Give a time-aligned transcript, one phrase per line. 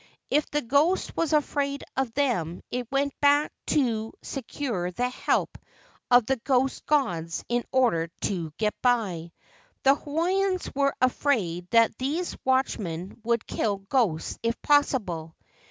[0.31, 5.59] If the ghost was afraid of them it went back to secure the help
[6.09, 9.31] of the ghost gods in order to get by.
[9.83, 15.35] The Hawaiians were afraid that these watchmen would kill ghosts if possible.